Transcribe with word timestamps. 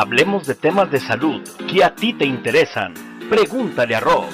Hablemos 0.00 0.46
de 0.46 0.54
temas 0.54 0.92
de 0.92 1.00
salud 1.00 1.42
que 1.68 1.82
a 1.82 1.92
ti 1.92 2.12
te 2.12 2.24
interesan. 2.24 2.94
Pregúntale 3.28 3.96
a 3.96 4.00
Rox. 4.00 4.28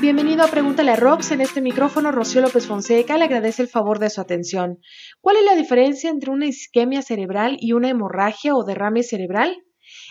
Bienvenido 0.00 0.42
a 0.42 0.46
Pregúntale 0.46 0.92
a 0.92 0.96
Rox. 0.96 1.30
En 1.32 1.42
este 1.42 1.60
micrófono, 1.60 2.10
Rocío 2.10 2.40
López 2.40 2.66
Fonseca 2.66 3.18
le 3.18 3.24
agradece 3.24 3.60
el 3.60 3.68
favor 3.68 3.98
de 3.98 4.08
su 4.08 4.22
atención. 4.22 4.78
¿Cuál 5.20 5.36
es 5.36 5.44
la 5.44 5.54
diferencia 5.54 6.08
entre 6.08 6.30
una 6.30 6.46
isquemia 6.46 7.02
cerebral 7.02 7.58
y 7.60 7.74
una 7.74 7.90
hemorragia 7.90 8.54
o 8.54 8.64
derrame 8.64 9.02
cerebral? 9.02 9.62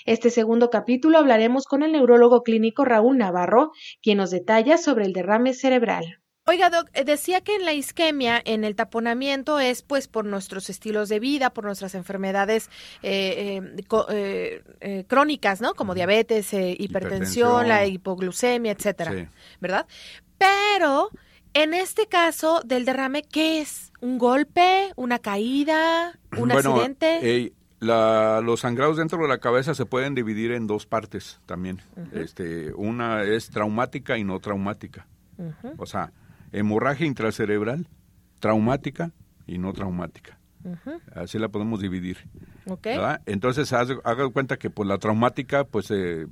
Este 0.05 0.29
segundo 0.29 0.70
capítulo 0.70 1.18
hablaremos 1.18 1.65
con 1.65 1.81
el 1.81 1.93
neurólogo 1.93 2.43
clínico 2.43 2.86
Raúl 2.86 3.18
Navarro, 3.18 3.71
quien 4.04 4.20
nos 4.20 4.29
detalla 4.29 4.77
sobre 4.77 5.05
el 5.05 5.13
derrame 5.13 5.55
cerebral. 5.55 6.20
Oiga, 6.47 6.71
Doc, 6.71 6.89
eh, 6.93 7.03
decía 7.05 7.41
que 7.41 7.55
en 7.55 7.65
la 7.65 7.73
isquemia, 7.73 8.41
en 8.43 8.63
el 8.63 8.75
taponamiento, 8.75 9.59
es 9.59 9.83
pues 9.83 10.07
por 10.07 10.25
nuestros 10.25 10.71
estilos 10.71 11.07
de 11.07 11.19
vida, 11.19 11.51
por 11.51 11.65
nuestras 11.65 11.93
enfermedades 11.93 12.70
eh, 13.03 13.61
eh, 14.09 15.05
crónicas, 15.07 15.61
¿no? 15.61 15.75
Como 15.75 15.93
diabetes, 15.93 16.52
hipertensión, 16.52 17.67
la 17.67 17.85
hipoglucemia, 17.85 18.71
etcétera, 18.71 19.30
¿verdad? 19.59 19.85
Pero 20.39 21.09
en 21.53 21.75
este 21.75 22.07
caso 22.07 22.61
del 22.66 22.85
derrame, 22.85 23.21
¿qué 23.21 23.61
es? 23.61 23.94
¿Un 24.02 24.17
golpe? 24.17 24.91
¿Una 24.95 25.19
caída? 25.19 26.17
¿Un 26.38 26.52
accidente? 26.52 27.53
los 27.80 28.59
sangrados 28.59 28.97
dentro 28.97 29.21
de 29.21 29.27
la 29.27 29.38
cabeza 29.38 29.75
se 29.75 29.85
pueden 29.85 30.16
dividir 30.16 30.52
en 30.52 30.66
dos 30.66 30.88
partes 30.88 31.39
también. 31.45 31.81
este, 32.13 32.73
una 32.73 33.21
es 33.23 33.52
traumática 33.52 34.17
y 34.17 34.23
no 34.23 34.39
traumática. 34.39 35.05
O 35.77 35.85
sea, 35.85 36.11
hemorragia 36.51 37.05
intracerebral, 37.05 37.87
traumática 38.39 39.11
y 39.47 39.57
no 39.57 39.73
traumática. 39.73 40.37
Así 41.15 41.39
la 41.39 41.49
podemos 41.49 41.81
dividir. 41.81 42.17
Entonces, 43.25 43.73
haga 43.73 44.30
cuenta 44.30 44.58
que 44.58 44.69
pues, 44.69 44.88
la 44.88 44.97
traumática 44.97 45.63
pues, 45.63 45.89
eh, 45.91 46.27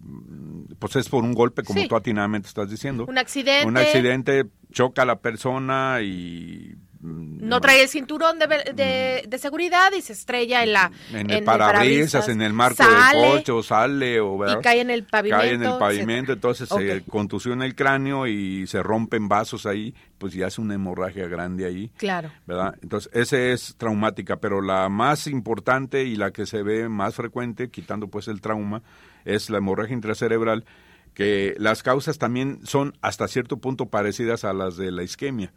pues 0.78 0.96
es 0.96 1.10
por 1.10 1.24
un 1.24 1.34
golpe, 1.34 1.64
como 1.64 1.88
tú 1.88 1.96
atinadamente 1.96 2.48
estás 2.48 2.70
diciendo. 2.70 3.06
Un 3.08 3.18
accidente. 3.18 3.68
Un 3.68 3.78
accidente 3.78 4.46
choca 4.72 5.02
a 5.02 5.06
la 5.06 5.20
persona 5.20 6.02
y 6.02 6.76
no 7.10 7.62
trae 7.62 7.84
el 7.84 7.90
cinturón 7.90 8.38
de, 8.40 9.24
de, 9.28 9.38
seguridad 9.38 9.92
y 9.98 10.02
se 10.02 10.14
estrella 10.14 10.64
en 10.64 10.74
la 10.74 10.92
en 11.14 11.30
el 11.30 11.44
parabrisas, 11.44 12.28
en 12.30 12.42
el 12.42 12.54
marco 12.54 12.84
del 12.84 13.32
coche 13.32 13.52
o 13.52 13.64
sale 13.64 14.20
o 14.20 14.46
y 14.46 14.62
cae 14.62 14.82
en 14.82 14.90
el 14.90 15.04
pavimento 15.04 15.42
cae 15.42 15.54
en 15.54 15.64
el 15.64 15.78
pavimento 15.78 16.34
entonces 16.34 16.70
se 16.70 17.04
contusiona 17.04 17.66
el 17.66 17.76
cráneo 17.76 18.28
y 18.28 18.68
se 18.68 18.84
rompen 18.84 19.28
vasos 19.28 19.66
ahí 19.66 19.94
pues 20.18 20.34
ya 20.34 20.48
es 20.48 20.60
una 20.60 20.76
hemorragia 20.76 21.28
grande 21.28 21.66
ahí 21.66 21.92
claro. 21.98 22.32
verdad 22.46 22.76
entonces 22.82 23.12
ese 23.14 23.54
es 23.54 23.76
traumática 23.78 24.38
pero 24.38 24.62
la 24.62 24.90
más 24.90 25.28
importante 25.28 26.04
y 26.04 26.16
la 26.16 26.32
que 26.32 26.46
se 26.46 26.64
ve 26.64 26.90
más 26.90 27.16
frecuente 27.16 27.70
quitando 27.70 28.08
pues 28.08 28.28
el 28.28 28.42
trauma 28.42 28.82
es 29.26 29.50
la 29.50 29.58
hemorragia 29.58 29.94
intracerebral 29.94 30.66
que 31.14 31.56
las 31.58 31.84
causas 31.84 32.18
también 32.18 32.60
son 32.64 32.94
hasta 33.02 33.28
cierto 33.28 33.58
punto 33.58 33.88
parecidas 33.88 34.46
a 34.46 34.54
las 34.54 34.78
de 34.78 34.90
la 34.90 35.04
isquemia, 35.04 35.52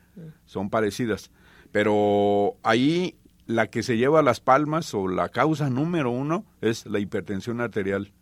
son 0.44 0.70
parecidas, 0.70 1.30
pero 1.72 2.56
ahí 2.62 3.16
la 3.46 3.66
que 3.68 3.82
se 3.82 3.96
lleva 3.96 4.22
las 4.22 4.40
palmas 4.40 4.94
o 4.94 5.08
la 5.08 5.28
causa 5.28 5.70
número 5.70 6.10
uno 6.10 6.44
es 6.60 6.86
la 6.86 6.98
hipertensión 6.98 7.60
arterial 7.60 8.12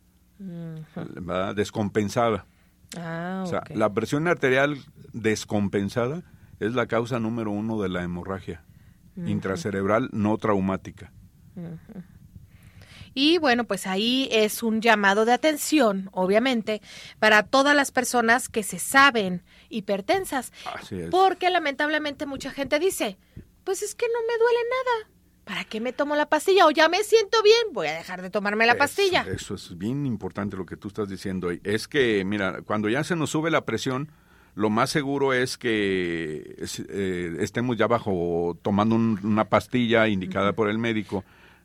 descompensada. 1.55 2.45
Ah, 2.97 3.43
o 3.45 3.47
sea, 3.47 3.63
la 3.73 3.93
presión 3.93 4.27
arterial 4.27 4.77
descompensada 5.13 6.23
es 6.59 6.73
la 6.73 6.87
causa 6.87 7.19
número 7.19 7.51
uno 7.51 7.81
de 7.81 7.89
la 7.89 8.03
hemorragia 8.03 8.63
intracerebral 9.15 10.09
no 10.11 10.37
traumática. 10.37 11.11
Y 13.13 13.39
bueno, 13.39 13.65
pues 13.65 13.87
ahí 13.87 14.29
es 14.31 14.63
un 14.63 14.81
llamado 14.81 15.25
de 15.25 15.33
atención, 15.33 16.09
obviamente, 16.13 16.81
para 17.19 17.43
todas 17.43 17.75
las 17.75 17.91
personas 17.91 18.47
que 18.47 18.63
se 18.63 18.79
saben 18.79 19.43
hipertensas. 19.69 20.53
Porque 21.09 21.49
lamentablemente 21.49 22.25
mucha 22.25 22.51
gente 22.51 22.79
dice, 22.79 23.17
pues 23.63 23.81
es 23.81 23.95
que 23.95 24.07
no 24.07 24.19
me 24.27 24.37
duele 24.37 24.59
nada. 24.69 25.11
¿Para 25.43 25.63
qué 25.63 25.81
me 25.81 25.91
tomo 25.91 26.15
la 26.15 26.29
pastilla? 26.29 26.67
O 26.67 26.71
ya 26.71 26.87
me 26.87 27.03
siento 27.03 27.41
bien, 27.43 27.73
voy 27.73 27.87
a 27.87 27.93
dejar 27.93 28.21
de 28.21 28.29
tomarme 28.29 28.65
la 28.65 28.77
pastilla. 28.77 29.25
Eso 29.27 29.55
es 29.55 29.77
bien 29.77 30.05
importante 30.05 30.55
lo 30.55 30.65
que 30.65 30.77
tú 30.77 30.87
estás 30.87 31.09
diciendo. 31.09 31.49
Es 31.63 31.87
que, 31.87 32.23
mira, 32.23 32.61
cuando 32.61 32.89
ya 32.89 33.03
se 33.03 33.15
nos 33.15 33.31
sube 33.31 33.49
la 33.51 33.65
presión, 33.65 34.11
lo 34.55 34.69
más 34.69 34.89
seguro 34.89 35.33
es 35.33 35.57
que 35.57 36.55
eh, 36.89 37.35
estemos 37.39 37.77
ya 37.77 37.87
bajo 37.87 38.57
tomando 38.61 38.95
una 38.95 39.45
pastilla 39.45 40.07
indicada 40.07 40.53
por 40.53 40.69
el 40.69 40.77
médico 40.77 41.23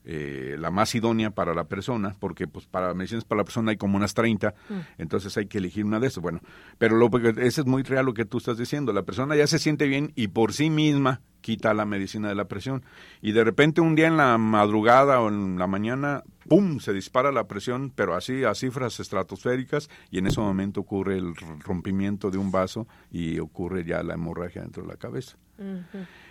eh, 0.09 0.57
la 0.59 0.71
más 0.71 0.95
idónea 0.95 1.31
para 1.31 1.53
la 1.53 1.65
persona, 1.65 2.15
porque 2.21 2.47
pues 2.47 2.67
para 2.67 2.95
medicinas 2.95 3.25
para 3.25 3.41
la 3.41 3.45
persona 3.45 3.73
hay 3.73 3.77
como 3.77 3.97
unas 3.97 4.15
30, 4.15 4.55
mm. 4.69 4.75
entonces 4.99 5.37
hay 5.37 5.47
que 5.47 5.59
elegir 5.59 5.85
una 5.85 5.99
de 5.99 6.07
esas. 6.07 6.23
Bueno, 6.23 6.41
pero 6.79 6.97
lo, 6.97 7.11
eso 7.19 7.61
es 7.61 7.67
muy 7.67 7.83
real 7.83 8.07
lo 8.07 8.15
que 8.15 8.25
tú 8.25 8.39
estás 8.39 8.57
diciendo. 8.57 8.93
La 8.93 9.03
persona 9.03 9.35
ya 9.35 9.49
se 9.49 9.59
siente 9.59 9.89
bien 9.89 10.13
y 10.15 10.29
por 10.29 10.53
sí 10.53 10.71
misma 10.71 11.23
quita 11.41 11.75
la 11.75 11.87
medicina 11.87 12.29
de 12.29 12.37
la 12.37 12.47
presión. 12.47 12.85
Y 13.21 13.33
de 13.33 13.43
repente 13.43 13.81
un 13.81 13.97
día 13.97 14.07
en 14.07 14.17
la 14.17 14.39
madrugada 14.39 15.21
o 15.21 15.29
en 15.29 15.59
la 15.59 15.67
mañana, 15.67 16.23
¡pum!, 16.49 16.79
se 16.79 16.93
dispara 16.93 17.33
la 17.33 17.49
presión, 17.49 17.93
pero 17.95 18.15
así 18.15 18.45
a 18.45 18.55
cifras 18.55 19.01
estratosféricas 19.01 19.91
y 20.11 20.19
en 20.19 20.29
ese 20.29 20.41
momento 20.41 20.81
ocurre 20.81 21.19
el 21.19 21.35
rompimiento 21.65 22.31
de 22.31 22.39
un 22.39 22.53
vaso 22.53 22.87
y 23.11 23.41
ocurre 23.41 23.85
ya 23.85 24.03
la 24.03 24.15
hemorragia 24.15 24.63
dentro 24.63 24.83
de 24.83 24.89
la 24.89 24.97
cabeza. 24.97 25.37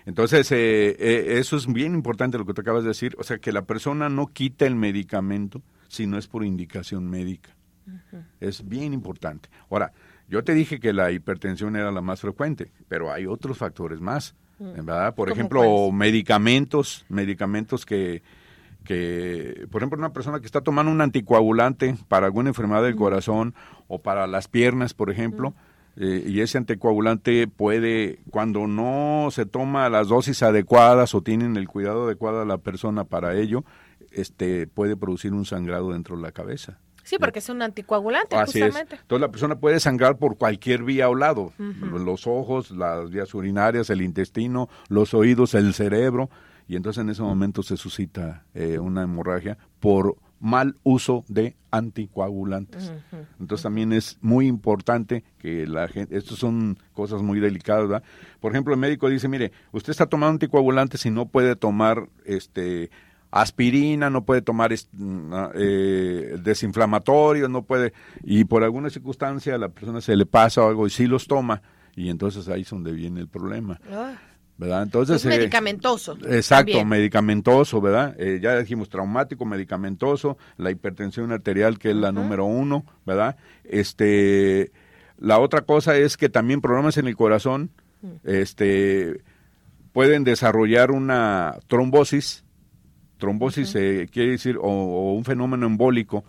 Entonces, 0.05 0.51
eh, 0.51 0.95
eh, 0.99 1.37
eso 1.39 1.57
es 1.57 1.71
bien 1.71 1.93
importante 1.93 2.37
lo 2.37 2.45
que 2.45 2.53
te 2.53 2.61
acabas 2.61 2.83
de 2.83 2.89
decir, 2.89 3.15
o 3.19 3.23
sea, 3.23 3.37
que 3.39 3.51
la 3.51 3.63
persona 3.63 4.09
no 4.09 4.27
quita 4.27 4.65
el 4.65 4.75
medicamento 4.75 5.61
si 5.87 6.07
no 6.07 6.17
es 6.17 6.27
por 6.27 6.43
indicación 6.43 7.09
médica. 7.09 7.55
Es 8.39 8.67
bien 8.67 8.93
importante. 8.93 9.49
Ahora, 9.69 9.91
yo 10.27 10.43
te 10.43 10.53
dije 10.53 10.79
que 10.79 10.91
la 10.91 11.11
hipertensión 11.11 11.75
era 11.75 11.91
la 11.91 12.01
más 12.01 12.21
frecuente, 12.21 12.71
pero 12.87 13.11
hay 13.11 13.27
otros 13.27 13.57
factores 13.57 14.01
más, 14.01 14.35
mm. 14.57 14.85
¿verdad? 14.85 15.13
Por 15.13 15.29
ejemplo, 15.29 15.91
medicamentos, 15.91 17.05
medicamentos 17.09 17.85
que, 17.85 18.23
que, 18.83 19.67
por 19.69 19.81
ejemplo, 19.81 19.99
una 19.99 20.13
persona 20.13 20.39
que 20.39 20.47
está 20.47 20.61
tomando 20.61 20.91
un 20.91 21.01
anticoagulante 21.01 21.95
para 22.07 22.25
alguna 22.25 22.49
enfermedad 22.49 22.83
del 22.83 22.95
corazón 22.95 23.53
o 23.87 24.01
para 24.01 24.25
las 24.25 24.47
piernas, 24.47 24.95
por 24.95 25.11
ejemplo, 25.11 25.53
eh, 25.97 26.23
y 26.27 26.41
ese 26.41 26.57
anticoagulante 26.57 27.47
puede, 27.47 28.19
cuando 28.29 28.67
no 28.67 29.29
se 29.31 29.45
toma 29.45 29.89
las 29.89 30.09
dosis 30.09 30.43
adecuadas 30.43 31.15
o 31.15 31.21
tienen 31.21 31.55
el 31.55 31.67
cuidado 31.67 32.05
adecuado 32.05 32.41
a 32.41 32.45
la 32.45 32.57
persona 32.57 33.05
para 33.05 33.35
ello, 33.35 33.63
este 34.11 34.67
puede 34.67 34.97
producir 34.97 35.33
un 35.33 35.45
sangrado 35.45 35.91
dentro 35.91 36.15
de 36.15 36.21
la 36.21 36.31
cabeza. 36.31 36.79
Sí, 37.03 37.17
porque 37.19 37.37
es 37.37 37.49
un 37.49 37.61
anticoagulante, 37.61 38.35
justamente. 38.35 38.95
Entonces 38.95 39.21
la 39.21 39.29
persona 39.29 39.59
puede 39.59 39.79
sangrar 39.79 40.17
por 40.17 40.37
cualquier 40.37 40.83
vía 40.83 41.07
o 41.07 41.13
lado, 41.13 41.53
los 41.57 42.25
ojos, 42.25 42.71
las 42.71 43.11
vías 43.11 43.31
urinarias, 43.35 43.91
el 43.91 44.01
intestino, 44.01 44.69
los 44.89 45.13
oídos, 45.13 45.53
el 45.53 45.75
cerebro, 45.75 46.31
y 46.67 46.75
entonces 46.75 47.01
en 47.01 47.11
ese 47.11 47.21
momento 47.21 47.61
se 47.61 47.77
suscita 47.77 48.45
eh, 48.55 48.79
una 48.79 49.03
hemorragia 49.03 49.59
por 49.79 50.17
mal 50.45 50.75
uso 50.83 51.25
de 51.27 51.55
anticoagulantes. 51.71 52.93
Entonces 53.39 53.63
también 53.63 53.91
es 53.93 54.19
muy 54.21 54.45
importante 54.45 55.23
que 55.39 55.65
la 55.65 55.87
gente, 55.87 56.15
estas 56.15 56.37
son 56.37 56.77
cosas 56.93 57.23
muy 57.23 57.39
delicadas, 57.39 57.89
¿verdad? 57.89 58.03
Por 58.39 58.51
ejemplo, 58.51 58.71
el 58.71 58.79
médico 58.79 59.09
dice, 59.09 59.27
mire, 59.27 59.51
usted 59.71 59.89
está 59.89 60.05
tomando 60.05 60.33
anticoagulantes 60.33 61.03
y 61.07 61.09
no 61.09 61.25
puede 61.25 61.55
tomar 61.55 62.09
este 62.25 62.91
aspirina, 63.31 64.11
no 64.11 64.23
puede 64.23 64.43
tomar 64.43 64.71
mm, 64.71 65.33
ah, 65.33 65.49
eh, 65.55 66.37
desinflamatorios, 66.43 67.49
no 67.49 67.63
puede, 67.63 67.93
y 68.23 68.45
por 68.45 68.63
alguna 68.63 68.91
circunstancia 68.91 69.55
a 69.55 69.57
la 69.57 69.69
persona 69.69 69.99
se 69.99 70.15
le 70.15 70.27
pasa 70.27 70.61
o 70.63 70.69
algo 70.69 70.85
y 70.85 70.91
sí 70.91 71.07
los 71.07 71.25
toma, 71.25 71.63
y 71.95 72.09
entonces 72.09 72.47
ahí 72.49 72.61
es 72.61 72.69
donde 72.69 72.91
viene 72.91 73.19
el 73.19 73.27
problema. 73.27 73.81
Ah. 73.91 74.13
¿Verdad? 74.57 74.83
Entonces, 74.83 75.17
es 75.17 75.25
medicamentoso. 75.25 76.17
exacto, 76.27 76.85
medicamentoso, 76.85 77.81
¿verdad? 77.81 78.15
Eh, 78.19 78.39
ya 78.41 78.57
dijimos 78.57 78.89
traumático, 78.89 79.45
medicamentoso, 79.45 80.37
la 80.57 80.71
hipertensión 80.71 81.31
arterial 81.31 81.77
que 81.77 81.89
es 81.89 81.95
la 81.95 82.11
número 82.11 82.45
uno, 82.45 82.85
¿verdad? 83.05 83.35
Este, 83.63 84.71
la 85.17 85.39
otra 85.39 85.61
cosa 85.61 85.97
es 85.97 86.17
que 86.17 86.29
también 86.29 86.61
problemas 86.61 86.97
en 86.97 87.07
el 87.07 87.15
corazón, 87.15 87.71
mm. 88.01 88.07
este, 88.23 89.21
pueden 89.91 90.23
desarrollar 90.23 90.91
una 90.91 91.57
trombosis, 91.67 92.45
trombosis 93.17 93.75
eh, 93.75 94.07
quiere 94.11 94.31
decir, 94.31 94.57
o, 94.61 95.13
un 95.13 95.25
fenómeno 95.25 95.65
embólico, 95.65 96.23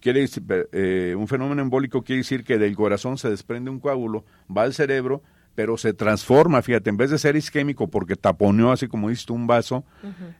quiere 0.00 0.20
decir, 0.20 0.42
eh, 0.72 1.14
un 1.16 1.28
fenómeno 1.28 1.62
embólico 1.62 2.02
quiere 2.02 2.18
decir 2.18 2.44
que 2.44 2.58
del 2.58 2.76
corazón 2.76 3.16
se 3.16 3.30
desprende 3.30 3.70
un 3.70 3.80
coágulo, 3.80 4.24
va 4.54 4.62
al 4.62 4.74
cerebro, 4.74 5.22
pero 5.54 5.76
se 5.76 5.92
transforma, 5.92 6.62
fíjate, 6.62 6.90
en 6.90 6.96
vez 6.96 7.10
de 7.10 7.18
ser 7.18 7.36
isquémico 7.36 7.88
porque 7.88 8.16
taponeó 8.16 8.72
así 8.72 8.86
como 8.88 9.08
dices 9.10 9.28
un 9.30 9.46
vaso, 9.46 9.84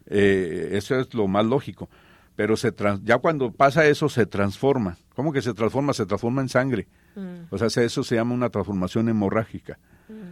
eh, 0.07 0.71
eso 0.73 0.99
es 0.99 1.12
lo 1.15 1.29
más 1.29 1.45
lógico. 1.45 1.89
Pero 2.37 2.57
se 2.57 2.73
ya 3.05 3.19
cuando 3.19 3.53
pasa 3.53 3.85
eso 3.87 4.09
se 4.09 4.25
transforma. 4.25 4.97
¿Cómo 5.15 5.33
que 5.33 5.43
se 5.43 5.53
transforma? 5.53 5.93
Se 5.93 6.07
transforma 6.07 6.41
en 6.41 6.49
sangre. 6.49 6.87
Mm. 7.15 7.43
O 7.51 7.59
sea, 7.59 7.67
eso 7.85 8.03
se 8.03 8.15
llama 8.15 8.33
una 8.35 8.49
transformación 8.49 9.09
hemorrágica. 9.11 9.79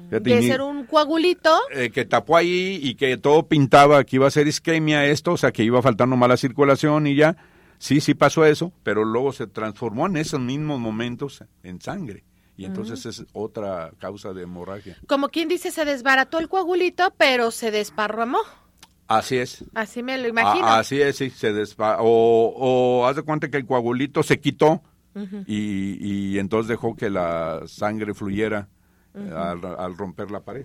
Fíjate, 0.08 0.30
De 0.30 0.40
y- 0.42 0.46
ser 0.48 0.62
un 0.62 0.86
coagulito. 0.86 1.54
eh, 1.74 1.90
que 1.90 2.04
tapó 2.06 2.36
ahí 2.36 2.80
y 2.82 2.94
que 2.94 3.18
todo 3.18 3.46
pintaba 3.46 4.02
que 4.04 4.16
iba 4.16 4.26
a 4.26 4.30
ser 4.30 4.46
isquemia 4.48 5.04
esto, 5.06 5.32
o 5.32 5.36
sea, 5.36 5.52
que 5.52 5.64
iba 5.64 5.82
faltando 5.82 6.16
mala 6.16 6.36
circulación 6.38 7.06
y 7.06 7.14
ya. 7.16 7.36
Sí, 7.78 8.00
sí 8.00 8.14
pasó 8.14 8.44
eso, 8.46 8.72
pero 8.82 9.04
luego 9.04 9.32
se 9.32 9.46
transformó 9.46 10.06
en 10.06 10.16
esos 10.16 10.40
mismos 10.40 10.80
momentos 10.80 11.44
en 11.62 11.80
sangre. 11.80 12.24
Y 12.58 12.64
entonces 12.66 13.06
es 13.06 13.24
otra 13.32 13.92
causa 13.98 14.32
de 14.34 14.42
hemorragia. 14.42 14.98
Como 15.06 15.28
quien 15.28 15.48
dice, 15.48 15.70
se 15.70 15.84
desbarató 15.86 16.38
el 16.40 16.48
coagulito, 16.48 17.14
pero 17.16 17.50
se 17.52 17.70
desparramó. 17.70 18.38
Así 19.06 19.36
es. 19.38 19.64
Así 19.74 20.02
me 20.02 20.18
lo 20.18 20.28
imagino. 20.28 20.66
A- 20.66 20.80
así 20.80 21.00
es, 21.00 21.16
sí, 21.16 21.30
se 21.30 21.52
despa 21.54 21.98
o, 22.00 22.52
o 22.56 23.06
haz 23.06 23.16
de 23.16 23.22
cuenta 23.22 23.48
que 23.48 23.56
el 23.56 23.64
coagulito 23.64 24.22
se 24.22 24.38
quitó 24.40 24.82
y, 25.46 26.34
y 26.34 26.38
entonces 26.38 26.68
dejó 26.68 26.94
que 26.94 27.08
la 27.10 27.62
sangre 27.66 28.12
fluyera 28.14 28.68
al, 29.14 29.64
al 29.64 29.96
romper 29.96 30.30
la 30.30 30.40
pared. 30.40 30.64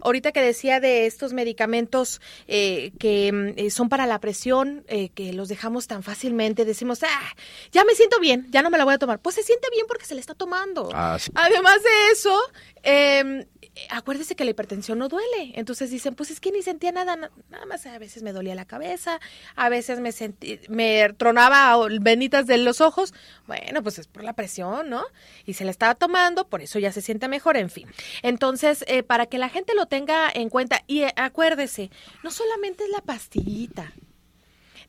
Ahorita 0.00 0.32
que 0.32 0.40
decía 0.40 0.80
de 0.80 1.06
estos 1.06 1.32
medicamentos 1.32 2.20
eh, 2.46 2.92
que 2.98 3.32
mm, 3.32 3.58
eh, 3.58 3.70
son 3.70 3.88
para 3.88 4.06
la 4.06 4.20
presión, 4.20 4.84
eh, 4.88 5.10
que 5.10 5.32
los 5.32 5.48
dejamos 5.48 5.86
tan 5.86 6.02
fácilmente, 6.02 6.64
decimos, 6.64 7.02
ah, 7.02 7.34
ya 7.70 7.84
me 7.84 7.94
siento 7.94 8.18
bien, 8.18 8.46
ya 8.50 8.62
no 8.62 8.70
me 8.70 8.78
la 8.78 8.84
voy 8.84 8.94
a 8.94 8.98
tomar. 8.98 9.20
Pues 9.20 9.36
se 9.36 9.42
siente 9.42 9.68
bien 9.72 9.86
porque 9.86 10.04
se 10.04 10.14
le 10.14 10.20
está 10.20 10.34
tomando. 10.34 10.90
Además 10.92 11.82
de 11.82 12.12
eso, 12.12 12.38
eh, 12.82 13.46
acuérdese 13.90 14.34
que 14.36 14.44
la 14.44 14.50
hipertensión 14.50 14.98
no 14.98 15.08
duele. 15.08 15.52
Entonces 15.54 15.90
dicen, 15.90 16.14
pues 16.14 16.30
es 16.30 16.40
que 16.40 16.50
ni 16.52 16.62
sentía 16.62 16.92
nada, 16.92 17.16
na- 17.16 17.30
nada 17.50 17.66
más 17.66 17.86
a 17.86 17.98
veces 17.98 18.22
me 18.22 18.32
dolía 18.32 18.54
la 18.54 18.64
cabeza, 18.64 19.20
a 19.56 19.68
veces 19.68 20.00
me 20.00 20.12
sentí, 20.12 20.60
me 20.68 21.12
tronaba 21.16 21.76
venitas 22.00 22.46
de 22.46 22.58
los 22.58 22.80
ojos. 22.80 23.14
Bueno, 23.46 23.82
pues 23.82 23.98
es 23.98 24.06
por 24.06 24.24
la 24.24 24.32
presión, 24.34 24.88
¿no? 24.90 25.04
Y 25.46 25.54
se 25.54 25.64
la 25.64 25.70
estaba 25.70 25.94
tomando, 25.94 26.48
por 26.48 26.62
eso 26.62 26.78
ya 26.78 26.92
se 26.92 27.00
siente 27.02 27.28
mejor, 27.28 27.56
en 27.56 27.70
fin. 27.70 27.88
Entonces, 28.22 28.84
eh, 28.88 29.02
para 29.02 29.26
que 29.26 29.38
la 29.38 29.48
gente 29.48 29.74
lo 29.74 29.86
tenga 29.86 30.30
en 30.32 30.48
cuenta, 30.48 30.82
y 30.86 31.02
eh, 31.02 31.12
acuérdese, 31.16 31.90
no 32.22 32.30
solamente 32.30 32.84
es 32.84 32.90
la 32.90 33.00
pastillita, 33.02 33.92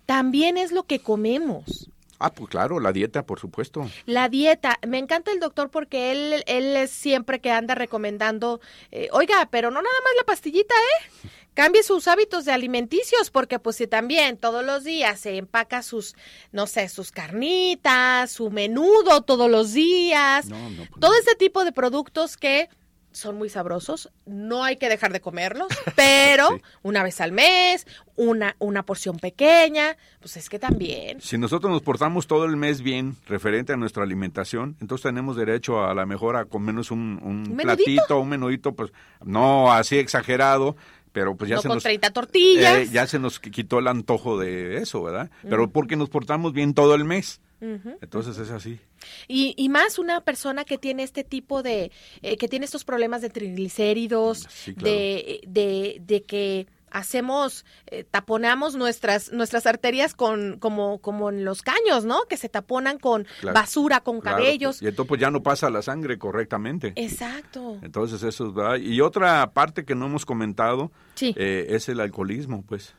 también 0.06 0.58
es 0.58 0.72
lo 0.72 0.84
que 0.84 1.00
comemos. 1.00 1.90
Ah, 2.20 2.34
pues 2.34 2.50
claro, 2.50 2.80
la 2.82 2.92
dieta, 2.92 3.26
por 3.26 3.40
supuesto. 3.40 3.90
La 4.06 4.28
dieta, 4.30 4.78
me 4.86 4.98
encanta 4.98 5.32
el 5.32 5.40
doctor 5.40 5.70
porque 5.72 6.12
él, 6.12 6.44
él 6.48 6.76
es 6.76 6.92
siempre 6.92 7.40
que 7.40 7.50
anda 7.52 7.76
recomendando, 7.76 8.60
eh, 8.92 9.08
oiga, 9.14 9.48
pero 9.50 9.72
no 9.72 9.82
nada 9.82 9.96
más 10.04 10.14
la 10.18 10.24
pastillita, 10.26 10.76
¿eh? 10.76 11.30
Cambie 11.54 11.82
sus 11.84 12.08
hábitos 12.08 12.46
de 12.46 12.52
alimenticios, 12.52 13.32
porque 13.32 13.58
pues 13.60 13.78
si 13.78 13.88
también 13.88 14.38
todos 14.38 14.64
los 14.66 14.84
días 14.84 15.20
se 15.20 15.38
empaca 15.38 15.82
sus, 15.82 16.16
no 16.52 16.68
sé, 16.68 16.88
sus 16.90 17.12
carnitas, 17.12 18.32
su 18.32 18.50
menudo 18.50 19.22
todos 19.22 19.50
los 19.50 19.74
días, 19.74 20.46
No, 20.48 20.70
no, 20.70 20.78
pues 20.90 21.00
todo 21.00 21.12
no. 21.12 21.18
este 21.20 21.36
tipo 21.36 21.64
de 21.66 21.72
productos 21.72 22.38
que 22.38 22.70
son 23.12 23.38
muy 23.38 23.50
sabrosos, 23.50 24.12
no 24.26 24.64
hay 24.64 24.78
que 24.78 24.88
dejar 24.90 25.12
de 25.12 25.20
comerlos, 25.20 25.68
pero 25.96 26.50
Sí. 26.50 26.62
una 26.84 27.04
vez 27.04 27.20
al 27.22 27.32
mes, 27.32 27.88
una, 28.16 28.56
una 28.60 28.84
porción 28.84 29.18
pequeña, 29.18 29.98
pues 30.20 30.38
es 30.38 30.48
que 30.50 30.60
también. 30.60 31.20
Si 31.22 31.38
nosotros 31.38 31.72
nos 31.72 31.82
portamos 31.82 32.28
todo 32.28 32.46
el 32.46 32.56
mes 32.58 32.82
bien 32.82 33.16
referente 33.28 33.74
a 33.74 33.78
nuestra 33.78 34.04
alimentación, 34.04 34.76
entonces 34.80 35.04
tenemos 35.04 35.36
derecho 35.36 35.84
a 35.84 35.94
la 35.96 36.06
mejor 36.06 36.36
a 36.36 36.46
comernos 36.46 36.92
un, 36.92 37.20
un 37.24 37.58
platito, 37.58 38.20
un 38.20 38.30
menudito, 38.30 38.74
pues 38.74 38.92
no 39.24 39.72
así 39.74 39.98
exagerado, 39.98 40.76
pero 41.12 41.36
pues 41.36 41.50
ya 41.50 41.56
no 41.56 41.62
se 41.64 41.68
con 41.68 41.76
nos 41.78 41.84
30 41.84 42.12
tortillas. 42.12 42.78
eh, 42.78 42.90
ya 42.92 43.08
se 43.08 43.18
nos 43.18 43.40
quitó 43.40 43.80
el 43.80 43.88
antojo 43.88 44.38
de 44.38 44.78
eso, 44.78 45.02
¿verdad? 45.02 45.32
Pero 45.42 45.70
porque 45.72 45.96
nos 45.96 46.10
portamos 46.10 46.54
bien 46.54 46.74
todo 46.76 46.94
el 46.94 47.04
mes. 47.06 47.42
Entonces 47.62 48.38
es 48.38 48.50
así. 48.52 48.80
Y, 49.28 49.54
y 49.58 49.70
más 49.70 50.00
una 50.00 50.22
persona 50.22 50.64
que 50.66 50.78
tiene 50.78 51.04
este 51.04 51.24
tipo 51.24 51.62
de, 51.64 51.92
eh, 52.22 52.38
que 52.38 52.48
tiene 52.48 52.66
estos 52.66 52.84
problemas 52.86 53.22
de 53.22 53.30
triglicéridos, 53.30 54.48
Sí, 54.50 54.74
claro. 54.74 54.90
de, 54.96 55.42
de, 55.48 55.98
de 56.06 56.22
que 56.24 56.68
hacemos, 56.92 57.66
eh, 57.88 58.04
taponamos 58.10 58.76
nuestras, 58.76 59.32
nuestras 59.32 59.68
arterias 59.68 60.16
con, 60.16 60.58
como, 60.58 60.98
como 61.00 61.30
en 61.30 61.46
los 61.46 61.62
caños, 61.62 62.04
¿no? 62.04 62.24
Que 62.28 62.36
se 62.36 62.50
taponan 62.50 62.98
con 62.98 63.28
Claro. 63.42 63.54
basura, 63.54 64.00
con 64.00 64.22
Claro, 64.22 64.38
cabellos. 64.38 64.82
Y 64.82 64.88
entonces 64.88 65.08
pues 65.08 65.22
ya 65.22 65.30
no 65.30 65.44
pasa 65.44 65.70
la 65.70 65.82
sangre 65.84 66.18
correctamente. 66.18 66.94
Exacto. 66.96 67.78
Entonces 67.84 68.24
eso 68.24 68.48
es 68.48 68.54
verdad. 68.56 68.78
Y 68.78 69.02
otra 69.02 69.52
parte 69.54 69.86
que 69.86 69.94
no 69.96 70.08
hemos 70.08 70.26
comentado 70.26 70.92
Sí. 71.16 71.36
eh, 71.38 71.68
es 71.70 71.90
el 71.90 72.00
alcoholismo, 72.00 72.64
pues. 72.68 72.96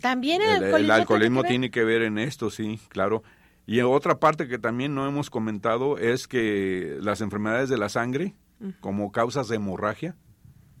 También 0.00 0.40
el, 0.42 0.48
El, 0.48 0.54
el 0.56 0.64
alcoholismo, 0.64 0.92
alcoholismo 0.94 1.40
tiene 1.42 1.48
tiene 1.52 1.70
que 1.70 1.84
ver 1.84 2.02
en 2.02 2.18
esto, 2.18 2.50
sí, 2.50 2.80
claro. 2.88 3.22
Y 3.72 3.80
otra 3.80 4.20
parte 4.20 4.48
que 4.48 4.58
también 4.58 4.94
no 4.94 5.06
hemos 5.08 5.30
comentado 5.30 5.96
es 5.96 6.28
que 6.28 6.98
las 7.00 7.20
enfermedades 7.22 7.68
de 7.70 7.78
la 7.78 7.88
sangre, 7.88 8.34
como 8.80 9.10
causas 9.12 9.48
de 9.48 9.56
hemorragia, 9.56 10.14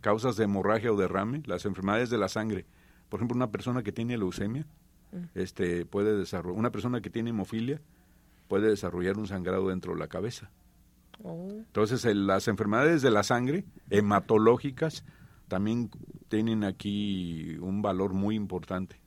causas 0.00 0.36
de 0.36 0.44
hemorragia 0.44 0.92
o 0.92 0.96
derrame, 0.96 1.42
las 1.46 1.64
enfermedades 1.64 2.10
de 2.10 2.18
la 2.18 2.28
sangre. 2.28 2.66
Por 3.08 3.18
ejemplo, 3.18 3.34
una 3.36 3.50
persona 3.50 3.82
que 3.82 3.92
tiene 3.92 4.18
leucemia, 4.18 4.66
este, 5.34 5.84
puede 5.86 6.16
desarrollar, 6.16 6.58
una 6.58 6.70
persona 6.70 7.00
que 7.00 7.10
tiene 7.10 7.30
hemofilia, 7.30 7.80
puede 8.48 8.68
desarrollar 8.68 9.16
un 9.16 9.26
sangrado 9.26 9.68
dentro 9.68 9.94
de 9.94 9.98
la 9.98 10.08
cabeza. 10.08 10.50
Oh. 11.22 11.48
Entonces, 11.50 12.04
el- 12.04 12.26
las 12.26 12.46
enfermedades 12.48 13.00
de 13.02 13.10
la 13.10 13.22
sangre, 13.22 13.64
hematológicas, 13.90 15.04
también 15.48 15.90
tienen 16.28 16.64
aquí 16.64 17.56
un 17.60 17.80
valor 17.82 18.12
muy 18.14 18.34
importante. 18.36 19.00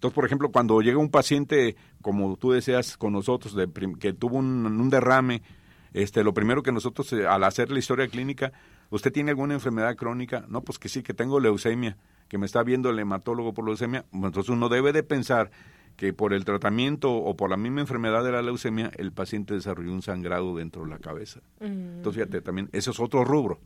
Entonces, 0.00 0.14
por 0.14 0.24
ejemplo, 0.24 0.50
cuando 0.50 0.80
llega 0.80 0.96
un 0.96 1.10
paciente, 1.10 1.76
como 2.00 2.34
tú 2.38 2.52
deseas 2.52 2.96
con 2.96 3.12
nosotros, 3.12 3.54
de 3.54 3.68
prim- 3.68 3.96
que 3.98 4.14
tuvo 4.14 4.38
un, 4.38 4.64
un 4.64 4.88
derrame, 4.88 5.42
este, 5.92 6.24
lo 6.24 6.32
primero 6.32 6.62
que 6.62 6.72
nosotros, 6.72 7.12
eh, 7.12 7.26
al 7.26 7.44
hacer 7.44 7.70
la 7.70 7.80
historia 7.80 8.08
clínica, 8.08 8.50
¿usted 8.88 9.12
tiene 9.12 9.30
alguna 9.32 9.52
enfermedad 9.52 9.94
crónica? 9.96 10.46
No, 10.48 10.62
pues 10.62 10.78
que 10.78 10.88
sí, 10.88 11.02
que 11.02 11.12
tengo 11.12 11.38
leucemia, 11.38 11.98
que 12.28 12.38
me 12.38 12.46
está 12.46 12.62
viendo 12.62 12.88
el 12.88 12.98
hematólogo 12.98 13.52
por 13.52 13.66
leucemia. 13.66 14.06
Entonces 14.10 14.48
uno 14.48 14.70
debe 14.70 14.94
de 14.94 15.02
pensar 15.02 15.50
que 15.96 16.14
por 16.14 16.32
el 16.32 16.46
tratamiento 16.46 17.12
o 17.12 17.36
por 17.36 17.50
la 17.50 17.58
misma 17.58 17.82
enfermedad 17.82 18.24
de 18.24 18.32
la 18.32 18.40
leucemia, 18.40 18.90
el 18.96 19.12
paciente 19.12 19.52
desarrolló 19.52 19.92
un 19.92 20.00
sangrado 20.00 20.56
dentro 20.56 20.84
de 20.84 20.88
la 20.88 20.98
cabeza. 20.98 21.40
Mm. 21.60 21.96
Entonces, 21.98 22.22
fíjate, 22.22 22.40
también, 22.40 22.70
eso 22.72 22.90
es 22.92 23.00
otro 23.00 23.22
rubro. 23.22 23.60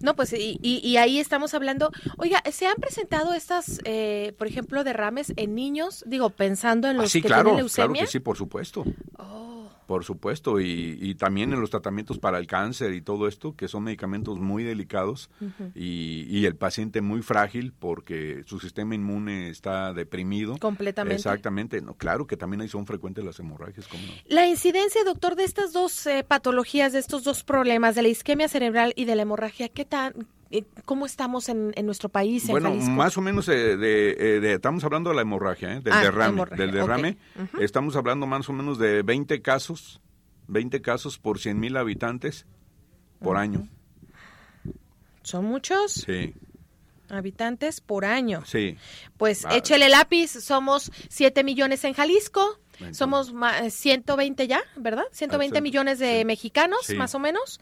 No, 0.00 0.16
pues 0.16 0.32
y, 0.32 0.58
y- 0.62 0.78
y 0.86 0.96
ahí 0.96 1.18
estamos 1.18 1.54
hablando, 1.54 1.90
oiga, 2.16 2.42
¿se 2.50 2.66
han 2.66 2.76
presentado 2.76 3.34
estas, 3.34 3.80
eh, 3.84 4.32
por 4.38 4.46
ejemplo, 4.46 4.84
derrames 4.84 5.32
en 5.36 5.54
niños? 5.54 6.04
Digo, 6.06 6.30
pensando 6.30 6.88
en 6.88 6.96
Ah, 6.98 7.02
los 7.02 7.12
sí, 7.12 7.20
que 7.22 7.28
claro, 7.28 7.50
tienen 7.50 7.68
claro 7.68 7.88
leucemia. 7.88 8.02
que 8.02 8.10
sí, 8.10 8.20
por 8.20 8.36
supuesto. 8.36 8.84
Por 9.90 10.04
supuesto, 10.04 10.60
y, 10.60 10.98
y 11.00 11.16
también 11.16 11.52
en 11.52 11.60
los 11.60 11.70
tratamientos 11.70 12.20
para 12.20 12.38
el 12.38 12.46
cáncer 12.46 12.94
y 12.94 13.02
todo 13.02 13.26
esto, 13.26 13.56
que 13.56 13.66
son 13.66 13.82
medicamentos 13.82 14.38
muy 14.38 14.62
delicados 14.62 15.30
y, 15.74 16.26
y 16.30 16.46
el 16.46 16.54
paciente 16.54 17.00
muy 17.00 17.22
frágil 17.22 17.72
porque 17.76 18.44
su 18.46 18.60
sistema 18.60 18.94
inmune 18.94 19.48
está 19.48 19.92
deprimido. 19.92 20.58
completamente. 20.58 21.16
Exactamente, 21.16 21.80
no, 21.80 21.94
claro 21.94 22.28
que 22.28 22.36
también 22.36 22.60
ahí 22.60 22.68
son 22.68 22.86
frecuentes 22.86 23.24
las 23.24 23.40
hemorragias, 23.40 23.88
¿cómo 23.88 24.04
no? 24.06 24.12
La 24.28 24.46
incidencia, 24.46 25.02
doctor, 25.02 25.34
de 25.34 25.42
estas 25.42 25.72
dos 25.72 26.06
eh, 26.06 26.22
patologías, 26.22 26.92
de 26.92 27.00
estos 27.00 27.24
dos 27.24 27.42
problemas, 27.42 27.96
de 27.96 28.02
la 28.02 28.08
isquemia 28.08 28.46
cerebral 28.46 28.92
y 28.94 29.06
de 29.06 29.16
la 29.16 29.22
hemorragia, 29.22 29.68
¿qué 29.70 29.84
tan, 29.84 30.14
cómo 30.84 31.06
estamos 31.06 31.48
en, 31.48 31.72
en 31.76 31.86
nuestro 31.86 32.08
país, 32.08 32.44
en 32.44 32.50
Bueno, 32.52 32.70
Jalisco? 32.70 32.90
más 32.90 33.16
o 33.16 33.20
menos 33.20 33.48
eh, 33.48 33.76
de, 33.76 34.10
eh, 34.18 34.40
de- 34.40 34.54
estamos 34.54 34.82
hablando 34.84 35.10
de 35.10 35.16
la 35.16 35.22
hemorragia, 35.22 35.74
¿eh? 35.74 35.80
del 35.80 35.92
Ah, 35.92 36.00
derrame, 36.02 36.32
hemorragia, 36.34 36.66
del 36.66 36.74
derrame. 36.74 37.18
ok. 37.54 37.60
Estamos 37.60 37.94
hablando 37.96 38.26
más 38.26 38.48
o 38.48 38.52
menos 38.52 38.78
de 38.78 39.02
20 39.02 39.40
casos, 39.42 40.00
20 40.48 40.82
casos 40.82 41.18
por 41.18 41.38
100 41.38 41.58
mil 41.60 41.76
habitantes 41.76 42.46
por 43.20 43.36
año. 43.36 43.68
Son 45.22 45.44
muchos 45.44 45.92
Sí, 45.92 46.34
habitantes 47.08 47.80
por 47.80 48.04
año. 48.04 48.42
sí. 48.46 48.76
Pues 49.16 49.44
échele 49.50 49.88
lápiz, 49.88 50.28
somos 50.30 50.90
7 51.08 51.44
millones 51.44 51.84
en 51.84 51.92
Jalisco, 51.94 52.58
Entonces- 52.80 52.96
somos 52.98 53.32
ma- 53.32 53.68
120 53.70 54.46
ya, 54.48 54.62
¿verdad? 54.76 55.04
120 55.12 55.58
Ah, 55.58 55.60
sí, 55.60 55.62
millones 55.62 55.98
de 55.98 56.18
sí. 56.20 56.24
mexicanos, 56.24 56.80
Sí. 56.84 56.94
más 56.96 57.14
o 57.14 57.18
menos. 57.18 57.60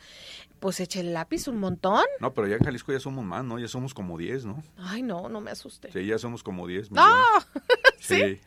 Pues 0.60 0.80
échele 0.80 1.12
lápiz 1.12 1.46
un 1.46 1.58
montón. 1.58 2.04
No, 2.20 2.34
pero 2.34 2.48
ya 2.48 2.56
en 2.56 2.64
Jalisco 2.64 2.92
ya 2.92 2.98
somos 2.98 3.24
más, 3.24 3.44
¿no? 3.44 3.58
Ya 3.60 3.68
somos 3.68 3.94
como 3.94 4.18
10, 4.18 4.44
¿no? 4.44 4.62
Ay, 4.76 5.02
no, 5.02 5.28
no 5.28 5.40
me 5.40 5.52
asuste. 5.52 5.92
Sí, 5.92 6.04
ya 6.04 6.18
somos 6.18 6.42
como 6.42 6.66
10 6.66 6.90
¡No! 6.90 7.02
millones. 7.06 7.46
Sí. 8.00 8.40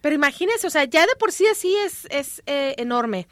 Pero 0.00 0.14
imagínense, 0.14 0.66
o 0.66 0.70
sea, 0.70 0.84
ya 0.84 1.06
de 1.06 1.14
por 1.16 1.30
sí 1.32 1.46
así 1.46 1.74
es, 1.76 2.06
es 2.10 2.42
eh, 2.46 2.74
enorme. 2.78 3.28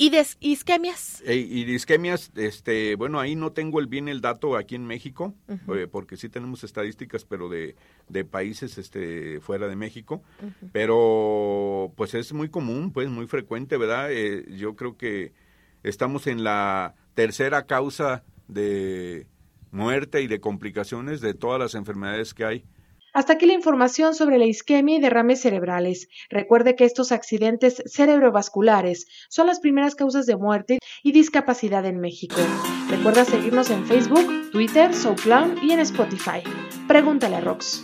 ¿Y 0.00 0.10
de 0.10 0.24
isquemias? 0.38 1.22
Y 1.26 1.64
de 1.64 1.72
isquemias, 1.72 2.30
este, 2.36 2.94
bueno, 2.94 3.18
ahí 3.18 3.34
no 3.34 3.50
tengo 3.50 3.80
el 3.80 3.88
bien 3.88 4.08
el 4.08 4.20
dato 4.20 4.56
aquí 4.56 4.76
en 4.76 4.86
México, 4.86 5.34
eh, 5.48 5.88
porque 5.90 6.16
sí 6.16 6.28
tenemos 6.28 6.62
estadísticas, 6.62 7.24
pero 7.24 7.48
de, 7.48 7.74
de 8.08 8.24
países 8.24 8.78
este, 8.78 9.40
fuera 9.40 9.66
de 9.66 9.74
México, 9.74 10.22
pero 10.70 11.92
pues 11.96 12.14
es 12.14 12.32
muy 12.32 12.48
común, 12.48 12.92
pues 12.92 13.08
muy 13.08 13.26
frecuente, 13.26 13.76
¿verdad? 13.76 14.12
Eh, 14.12 14.46
yo 14.56 14.76
creo 14.76 14.96
que 14.96 15.32
estamos 15.82 16.28
en 16.28 16.44
la 16.44 16.94
tercera 17.14 17.66
causa 17.66 18.22
de 18.46 19.26
muerte 19.72 20.22
y 20.22 20.28
de 20.28 20.40
complicaciones 20.40 21.20
de 21.20 21.34
todas 21.34 21.58
las 21.58 21.74
enfermedades 21.74 22.34
que 22.34 22.44
hay. 22.44 22.64
Hasta 23.18 23.32
aquí 23.32 23.46
la 23.46 23.54
información 23.54 24.14
sobre 24.14 24.38
la 24.38 24.44
isquemia 24.44 24.94
y 24.94 25.00
derrames 25.00 25.40
cerebrales. 25.40 26.08
Recuerde 26.30 26.76
que 26.76 26.84
estos 26.84 27.10
accidentes 27.10 27.82
cerebrovasculares 27.84 29.08
son 29.28 29.48
las 29.48 29.58
primeras 29.58 29.96
causas 29.96 30.24
de 30.24 30.36
muerte 30.36 30.78
y 31.02 31.10
discapacidad 31.10 31.84
en 31.84 31.98
México. 31.98 32.36
Recuerda 32.88 33.24
seguirnos 33.24 33.70
en 33.70 33.84
Facebook, 33.86 34.52
Twitter, 34.52 34.94
SoundCloud 34.94 35.60
y 35.64 35.72
en 35.72 35.80
Spotify. 35.80 36.44
Pregúntale 36.86 37.34
a 37.34 37.40
Rox. 37.40 37.82